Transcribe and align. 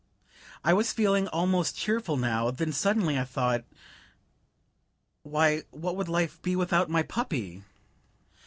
I 0.63 0.73
was 0.73 0.91
feeling 0.91 1.27
almost 1.27 1.77
cheerful 1.77 2.17
now; 2.17 2.49
then 2.49 2.71
suddenly 2.73 3.19
I 3.19 3.23
thought: 3.23 3.65
Why, 5.21 5.61
what 5.69 5.95
would 5.95 6.09
life 6.09 6.41
be 6.41 6.55
without 6.55 6.89
my 6.89 7.03
puppy! 7.03 7.61